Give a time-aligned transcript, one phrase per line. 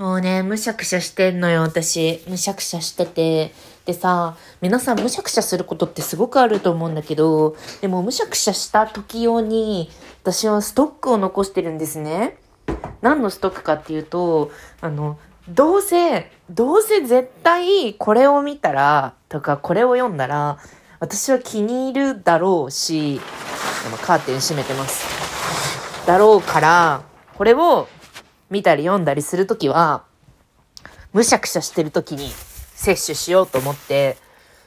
[0.00, 2.24] もうね、むしゃくしゃしてんのよ、私。
[2.26, 3.52] むしゃくしゃしてて。
[3.84, 9.90] でさ、皆さんむしゃくしゃすることってすごくあると思うんだけど、でもむしゃくしゃした時用に、
[10.22, 12.38] 私はストックを残してるんですね。
[13.02, 14.50] 何のストックかっていうと、
[14.80, 15.18] あの、
[15.50, 20.56] どうせ、どうせ絶対これを見たら、とかこれを読んだら、
[20.98, 23.20] 私は気に入るだろうし、
[24.00, 25.04] カーテン閉めてます。
[26.06, 27.02] だろうから、
[27.36, 27.86] これを
[28.50, 30.04] 見たり読んだりするときは、
[31.12, 32.28] むしゃくしゃしてるときに
[32.74, 34.16] 摂取しようと思って、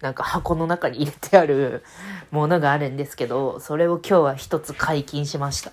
[0.00, 1.84] なんか箱の中に入れてある
[2.30, 5.72] ものがあるんですけど、それを今日は一つ解禁しました。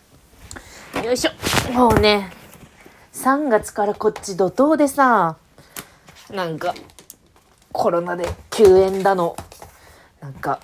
[1.02, 1.72] よいしょ。
[1.72, 2.32] もうね、
[3.14, 5.38] 3月からこっち怒涛でさ、
[6.30, 6.74] なんか、
[7.72, 9.36] コロナで休園だの、
[10.20, 10.60] なんか、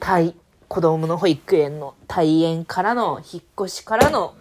[0.00, 0.34] 対、
[0.68, 4.34] 子供の保育園の退園からの、引っ越しからの、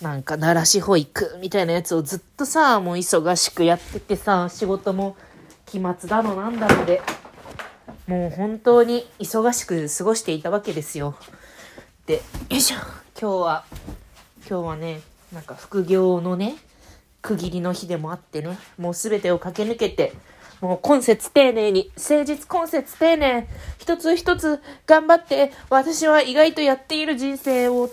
[0.00, 5.14] なんか、奈良市保育みたいなやつをずっとさ、もう忙しくやっててさ、仕事も
[5.66, 7.02] 期末だのなんだので、
[8.06, 11.16] もう本当に忙しく過ごしていたわけですよ。
[12.06, 12.76] で、よいしょ。
[13.20, 13.64] 今日は、
[14.48, 15.00] 今日はね、
[15.34, 16.56] なんか副業のね、
[17.20, 20.14] 区切りの日でもあってね、もうすべてを駆け抜けて、
[20.62, 23.46] もう今節丁寧に、誠実今節丁寧、
[23.78, 27.90] 一つ一つ頑張って、私は意外とやっている人生を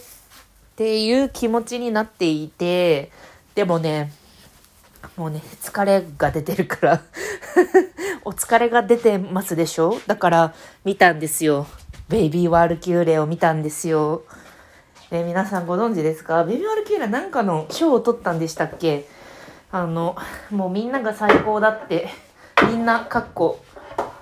[0.78, 3.10] っていう気持ちになっていて、
[3.56, 4.12] でもね、
[5.16, 7.02] もうね、疲れが出てるから
[8.24, 9.98] お疲れが出てますでしょ？
[10.06, 10.54] だから
[10.86, 11.66] 見たんですよ。
[12.10, 14.22] ベイビーワールキューレを見たんですよ。
[15.10, 16.44] え皆さんご存知ですか？
[16.44, 19.08] ベイビーワールキューレなんかの賞を取ったんでしたっけ？
[19.72, 20.16] あの、
[20.52, 22.08] もうみんなが最高だって、
[22.70, 23.60] みんな、かっこ、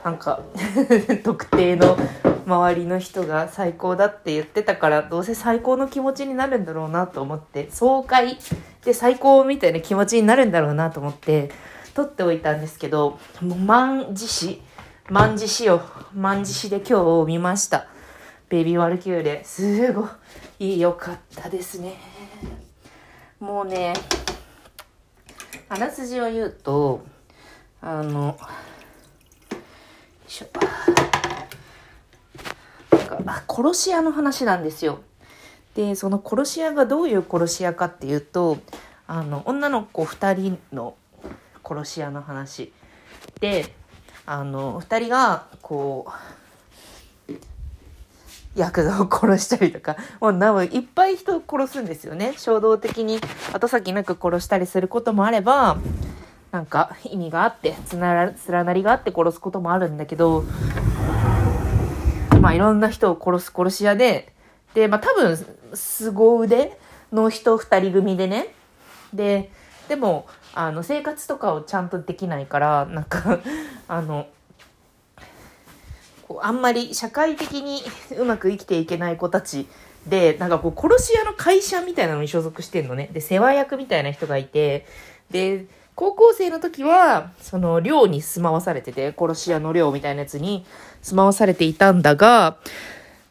[0.06, 0.40] なんか
[1.26, 1.98] 特定の
[2.46, 8.38] 周りの人が最高だって言ってたからどうせ最高の気持ちになるんだろうなと思って爽快
[8.84, 11.50] で最高みたいな気持ちになるんだろうなと思って
[11.96, 14.62] 取っておいたんですけどもう万字詞
[15.10, 15.82] 万字詞を
[16.14, 17.88] 万字詞で今日見ました。
[18.48, 19.44] ベビーワルキューレ。
[19.44, 20.08] すご
[20.60, 21.96] い良かったですね。
[23.40, 23.94] もうね
[25.70, 27.04] あらすじを言うと
[27.82, 28.38] あの
[30.36, 30.48] しょ
[33.24, 35.00] なんか殺し屋の話なんですよ。
[35.76, 38.58] でその殺し屋がどういう殺し屋かっていうと
[39.08, 40.96] あの女の子2人の
[41.64, 42.74] 殺し屋の話。
[43.40, 43.74] で
[44.26, 46.12] あの2人がこう
[48.56, 52.34] ヤクザを殺したりとかもうなおいっぱい人を殺すんですよね。
[52.38, 53.20] 衝動的に
[53.54, 55.78] 後先なく殺したりすることもあれば
[56.56, 60.46] なんか意味があってつなら連なりがあって殺すこともあるんだけど
[62.40, 64.32] まあいろんな人を殺す殺し屋で
[64.74, 65.38] でまあ多分
[65.74, 66.80] 凄腕
[67.12, 68.56] の人2人組でね。
[69.14, 69.52] で
[69.90, 73.40] でもあの生活とかをちゃんとできないからなんか
[73.90, 74.28] あの
[76.42, 77.82] あんまり社会的に
[78.18, 79.68] うまく生きていけない子たち
[80.08, 83.10] でなんかこう殺し屋の会社みたいなのに所属してんのね。
[83.12, 84.86] で世話役みたいな人がいて
[85.30, 90.66] で高校生の時は、その寮に住まわされてて、殺し屋の寮みたいなやつに
[91.02, 92.58] 住まわされていたんだが、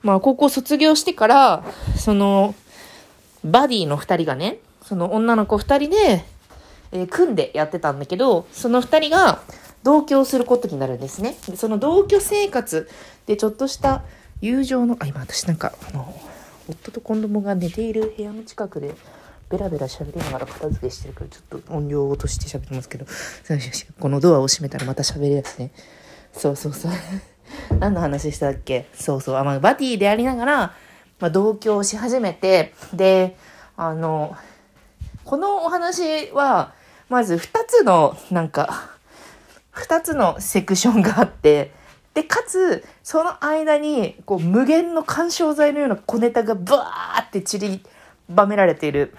[0.02, 1.64] まあ高校卒業してから、
[1.96, 2.54] その、
[3.44, 6.24] バディの二人がね、その女の子二人で、
[6.92, 9.42] えー、組んでやってたんだけど、その二人が
[9.82, 11.36] 同居することになるんですね。
[11.46, 12.88] でその同居生活
[13.26, 14.02] でちょっとした
[14.40, 16.14] 友情の、あ、今私なんか、あの、
[16.68, 18.94] 夫と子供が寝ている部屋の近くで、
[19.50, 23.06] ベラベラ喋りながら片付けしてるからちょっと音量を落として喋ってますけど、
[24.00, 25.70] このドアを閉めたらまた喋るやつね。
[26.32, 26.92] そうそうそう。
[27.78, 28.86] 何の話したっけ？
[28.94, 29.36] そうそう。
[29.36, 30.74] あまあ、バディでありながら、
[31.20, 33.36] まあ、同居をし始めて、で、
[33.76, 34.36] あの、
[35.24, 36.74] このお話は、
[37.08, 38.90] まず2つの、なんか、
[39.74, 41.72] 2つのセクションがあって、
[42.14, 47.80] で、かつ、その間に、こう、無限の干渉剤のような小ネタがブワーって散り
[48.28, 49.16] ばめられている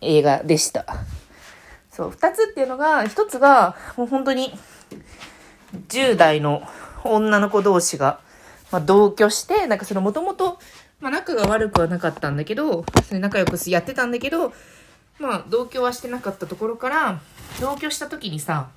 [0.00, 0.86] 映画でした。
[1.90, 4.52] そう、二つっていうのが、一つが、もう本当に、
[5.88, 6.62] 10代の
[7.04, 8.20] 女の子同士が、
[8.70, 10.58] まあ、同居して、なんかそのもともと、
[11.00, 14.52] まあ、仲が悪くはなかったんだけど、仲良くやってたんだけど、
[15.18, 17.20] まあ、同居はしてなかったところから、
[17.60, 18.68] 同居した時にさ、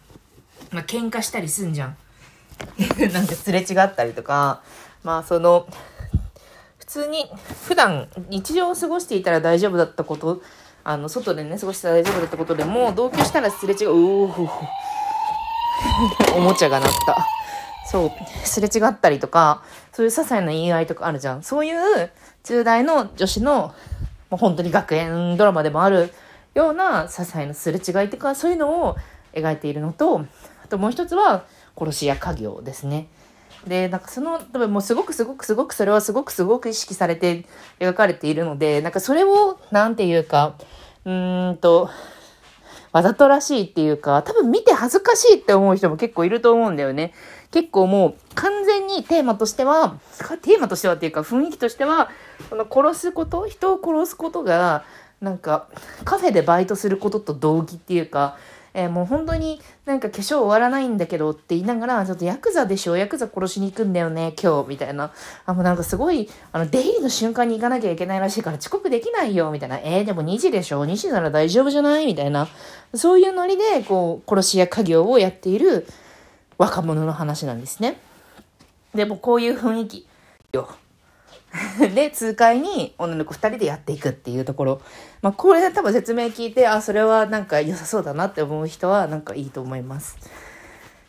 [0.72, 1.98] まあ、喧嘩したりすんじゃん。
[3.14, 4.62] なんかすれ違ったりとか、
[5.04, 5.68] まあ、その、
[6.78, 7.30] 普通に、
[7.68, 10.42] 普段、日常を過ごしていたら大丈夫だったこと
[10.84, 14.50] あの、外でね、過ごして大丈夫だったことでも、同居したらすれ違う、うお
[16.36, 17.26] おもちゃが鳴った。
[17.86, 18.12] そう、
[18.46, 21.44] すれ違ったりとか、そういう些細な言い合いとかあるじゃん。
[21.44, 22.12] そういう
[22.44, 23.74] 10代の女子の、
[24.30, 26.14] もう本当に学園ドラマでもある
[26.54, 28.96] よような些細なすれ違いとかそういうのを
[29.34, 30.20] 描いているのと
[30.64, 31.46] あともう一つは
[31.78, 33.08] 殺し屋家業ですね。
[33.68, 37.46] で、なんかその、多分もうすごくすごくすごくそれはすごくすごく意識されて
[37.80, 40.56] 描かれているので、なんかそれを、なんていうか、
[41.06, 41.90] うーんと、
[42.92, 47.14] わざとらしいっていうか、多分見て恥ずかしいって思う人も結構いると思うんだよね。
[47.52, 49.98] 結構もう完全にテーマとしては、
[50.42, 52.10] テーマとしてはっていうか雰囲気としては、
[52.50, 54.84] この殺すこと、人を殺すことが、
[55.22, 55.68] なんか
[56.06, 58.38] カフェでバイトすることと同義っていうか、
[58.74, 62.95] えー、もう本当になんか化粧終わらないんだけどって言いながら、ちょっとヤクザでしょ？
[62.95, 65.12] ヤクザ殺しに行くんだよね今日みたいな。
[65.45, 69.77] あ、もうなんかすごい、あの、出入りの瞬間に行かなきゃいけないらしいから遅刻できないよみたいな。
[69.80, 72.06] えー、でも2時でしょ ?2 時なら大丈夫じゃない？
[72.06, 72.48] みたいな。
[72.94, 75.88] そういうノリで、こう、殺し屋家業をやっている
[76.57, 78.00] 若者の話なんですね。
[78.94, 80.07] でもこういう雰囲気
[80.51, 80.68] よ。
[81.96, 84.81] で、痛快に女の子二人でやっていくっていうところ。
[85.22, 90.18] まあ、これで多分説明聞いて、あ、それはなんか良さそうだなって思う人はなんかいいと思います。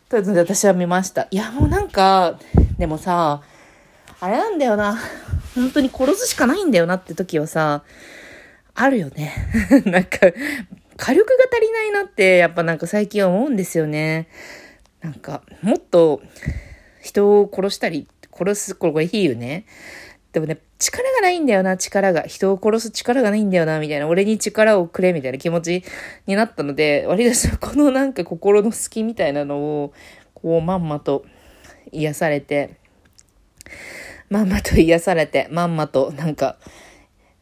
[0.09, 1.27] ということで私は見ました。
[1.31, 2.39] いや、もうなんか、
[2.77, 3.41] でもさ、
[4.19, 4.97] あれなんだよな。
[5.55, 7.83] 本当に殺すしかないんだよなって時はさ、
[8.73, 9.33] あるよね。
[9.85, 10.19] なんか、
[10.97, 14.27] 火力が足りないなって、やっぱなんか最近思うんですよね。
[15.01, 16.21] なんか、もっと
[17.01, 19.65] 人を殺したり、殺す、これいいよね。
[20.33, 22.21] でもね、力がないんだよな、力が。
[22.23, 24.07] 人を殺す力がないんだよな、みたいな。
[24.07, 25.83] 俺に力をくれ、みたいな気持ち
[26.25, 29.93] になったので、割とそこのなんか心の隙みたいなのを、
[30.33, 31.25] こう、まんまと
[31.91, 32.77] 癒されて、
[34.29, 36.57] まんまと癒されて、まんまとなんか、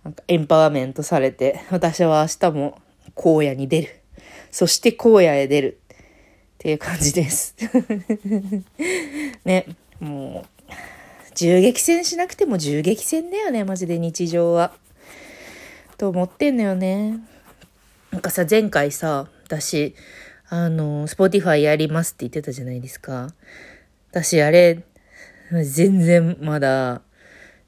[0.04, 2.80] なんかエンパワーメントされて、私は明日も
[3.16, 4.02] 荒野に出る。
[4.50, 5.80] そして荒野へ出る。
[6.56, 7.56] っていう感じです。
[9.46, 9.66] ね、
[10.02, 10.59] もう、
[11.40, 14.74] 銃撃戦しなくても銃撃戦だよね、マジで日常は。
[15.98, 17.18] と思ってんのよね。
[18.12, 19.96] なんかさ、前回さ、私、
[20.50, 23.30] あの、 Spotify やりますって言ってたじゃないですか。
[24.12, 24.84] 私、あれ、
[25.64, 27.04] 全然まだ、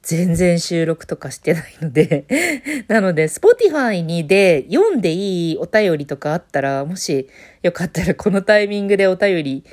[0.01, 2.25] 全然収録とかしてないので
[2.89, 7.29] なので、 Spotify にで読んでいいお便りとかあったら、もし
[7.63, 9.63] よかったらこのタイミングでお便り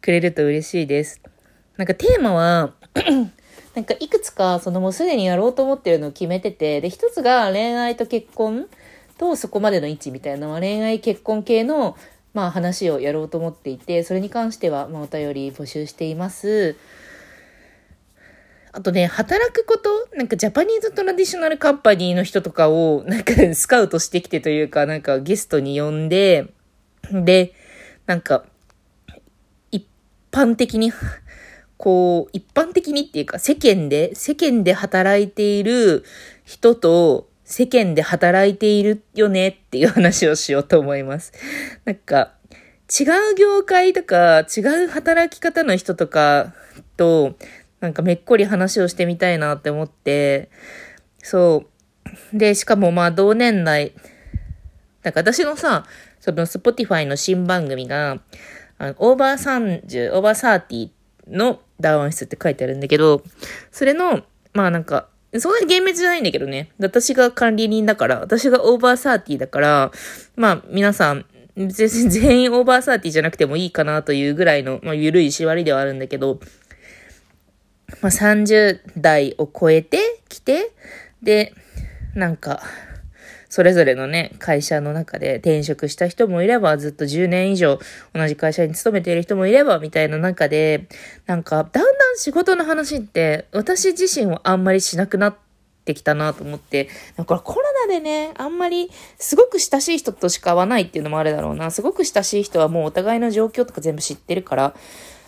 [0.00, 1.20] くれると嬉しいです。
[1.76, 2.74] なんかテーマは
[3.74, 8.66] なんかいくつかそのもうすでにやろうと思ってるのを決めてて、で、一つが恋愛と結婚
[9.18, 11.96] とそこまでの位置みたいなのは恋愛結婚系の
[12.32, 16.76] まあ話をやろうと思っていて、それに関してはまあお便り募集しています。
[18.72, 26.52] あとね、働くこと、なんかジャパニーズトラディショナルカンパニーの人とかを、なんかスカウトしてきてというか、なんかゲストに呼んで、
[27.10, 27.52] で、
[28.06, 28.44] なんか、
[29.72, 29.84] 一
[30.30, 30.92] 般的に
[31.80, 36.04] こう、一般的にっていうか、世間で、世間で働いている
[36.44, 41.32] 人と、世間で働いているよねっていう話をしようと思います。
[41.86, 42.34] なんか、
[42.90, 46.52] 違う業界とか、違う働き方の人とか
[46.98, 47.36] と、
[47.80, 50.50] なんかめっこり話をしてみたいなって思って、
[51.22, 51.64] そ
[52.34, 52.36] う。
[52.38, 53.94] で、しかもまあ同年代、
[55.02, 55.86] なんか私のさ、
[56.20, 58.20] その Spotify の新番組が、
[58.76, 60.90] あのオーバー30、オーバー30
[61.28, 63.22] のダウン室って書いてあるんだけど、
[63.70, 64.22] それの、
[64.52, 66.70] まあなんか、そんなに厳密じゃないんだけどね。
[66.78, 69.92] 私が管理人だから、私がオーバーサーティーだから、
[70.36, 71.24] まあ皆さん、
[71.56, 76.40] 全 員オーバーサーティーじゃなくてもいいかなというぐらいの、まあ緩い縛りではあるんだけど、
[78.00, 80.72] まあ30代を超えてきて、
[81.22, 81.54] で、
[82.14, 82.62] なんか、
[83.50, 87.80] それぞれのね、会社の中で転職した人もいれば、ずっと10年以上
[88.14, 90.86] 同じ会社に勤めている人もいれば、みたいな中で、
[91.26, 95.36] なんか、だんだん仕事の話って、私自身はあんまりしなくなっ
[95.84, 98.88] てきたなと思って、だからコロナでね、あんまり、
[99.18, 101.72] すごく親しい人としか会わないっていうのもあるだろうな。
[101.72, 104.74] すごく親しい人はもうお互いの状況とか全部知ってるから、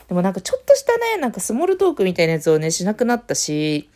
[0.07, 3.89] でもなんかちょっとしたね、なんかスモールトークみたいなやつをね、しなくなったし、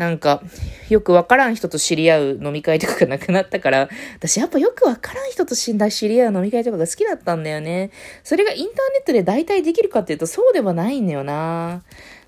[0.00, 0.42] なんか、
[0.88, 7.90] よくわからん人と知り合う飲み会とかがなくなったから、私やっぱよくわからん人と知り合う飲み会とかが好きだったんだよね。
[8.24, 11.82] それがインターネットで代替できるかっていうとそうではないんだよな。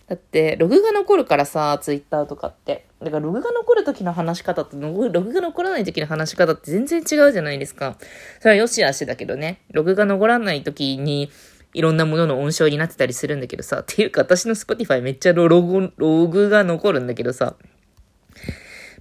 [0.06, 2.84] だって、ログが残るからさ、ツイッターとかって。
[3.00, 7.96] だからログが残る時の話し方とログが残らない時の話し方って全然違うじゃないですか。
[8.40, 9.62] それはよしあしだけどね。
[9.70, 11.30] ログが残らない時に、
[11.74, 17.56] いろんなものの音章になってたりするんだけどさ、っていうか私の Spotify めっちゃログ、ログが残るんだけどさ、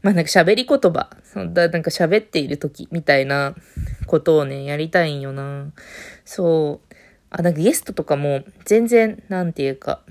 [0.02, 3.56] まあなんか喋り言葉、そんななんか喋っている時みたいな
[4.08, 5.72] ことをね、やりたいんよな。
[6.26, 6.96] そう。
[7.30, 10.02] あ、なんかゲストとかも全然、なんていうか、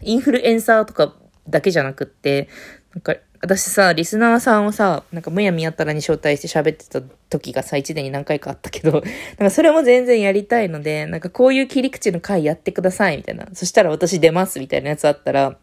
[0.00, 1.14] インフルエンサーとか
[1.48, 2.48] だけじゃなくって、
[2.94, 8.92] なんか私さ、リスナーさんをさ、なんかむやみやったらに招待して喋ってた時がさ、一年に何回かあったけど、
[9.36, 13.48] なんかそれも全然やりたいので、なんかこういう切り口の回やってください、みたいな。
[13.52, 15.56] そしたら私出ます、みたいなやつあったら、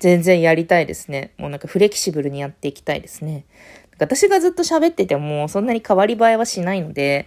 [0.00, 1.30] 全然やりたいですね。
[1.38, 3.44] もうなんかフレキシブルにやっていきたいですね。
[4.00, 7.26] 私がずっと喋ってても、そんなに変わり映えはしないので、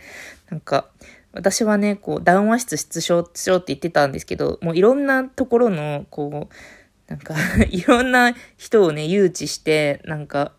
[0.52, 0.90] なんか、
[1.32, 6.56] 私はね、こう、談話室出生しようって言ってたんですけど、もういろんなところの、こう、
[7.10, 7.34] なんか
[7.70, 10.54] いろんな人をね、誘致して、なんか、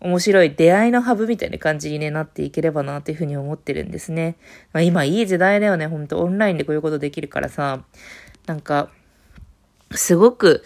[0.00, 4.36] 面白い出会いのハブみたいな感じに、ね、なっていければなというふうに思ってるんですね。
[4.72, 6.20] まあ、今いい時代だよね、ほんと。
[6.20, 7.84] オンラインでこういうことできるからさ、
[8.46, 8.90] なんか、
[9.92, 10.64] すごく、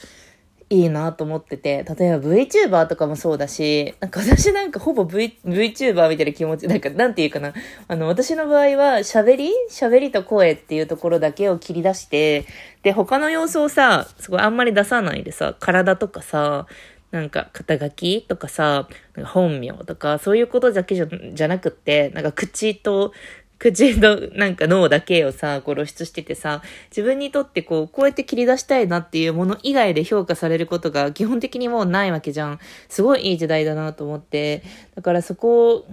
[0.74, 7.52] いいなと思ってて、例えば VTuber とかもそうだし、なんか私なんかほぼ V、VTuber みたいな気持ち、なんかなんていうかな、
[7.88, 9.50] あの、私の場合は喋り？
[9.70, 12.46] 喋りと声っていうところだけを切り出して、
[12.82, 16.66] で、他の様子をさ、すごいあんまり出さないでさ、体とかさ、
[17.10, 23.12] なんか肩書きとかさ、なんか本名とか、そういうことだけじゃじゃなくって、なんか口と
[23.58, 32.58] 口のなんか脳だけをさ、こう露出しててさ、自分にとってこう、こうやって切り出したいなっていうもの以外で評価されることが基本的にもうないわけじゃん。
[32.88, 34.62] すごいいい時代だなと思って。
[34.94, 35.86] だからそこ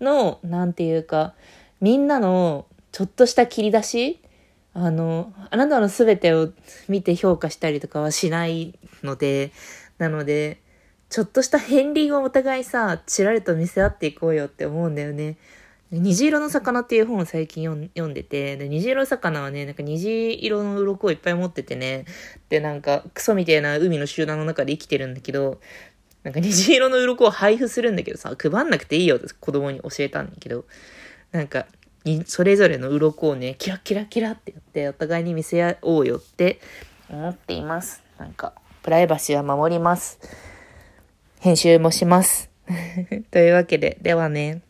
[0.00, 1.34] の、なんていうか、
[1.80, 4.20] みんなのちょっとした切り出し
[4.78, 6.50] あの、あなたの全てを
[6.86, 9.52] 見て評価したりとかはしないので、
[9.96, 10.60] なので、
[11.08, 15.38] ちょっとした片鱗をお互いさ、ちらりと見せ合っていこうよって思うんだよね。
[15.92, 22.04] 虹色の魚っていう本を最近読んでて、で虹色魚はね、なんか虹色の鱗をいっぱい持っててね、
[22.48, 25.60] で、なんかクソみたいな海の集団の中で生きてるんだけど、
[26.24, 30.64] なんか虹色の鱗を配布するんだけどさ、配んなくていいよって子供に教えたんだけど、
[31.30, 31.66] なんか、
[32.24, 36.60] それぞれの鱗をね、キラキラキラってやって、お互いに見せ合おうよって
[37.08, 38.02] 思っています。
[38.18, 40.18] なんか、プライバシーは守ります。
[41.38, 42.50] 編集もします。
[43.30, 44.62] というわけで、ではね。